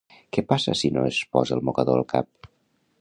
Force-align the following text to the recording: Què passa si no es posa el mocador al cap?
Què 0.35 0.43
passa 0.53 0.73
si 0.79 0.89
no 0.95 1.03
es 1.09 1.19
posa 1.37 1.55
el 1.59 1.61
mocador 1.69 2.01
al 2.03 2.09
cap? 2.15 2.51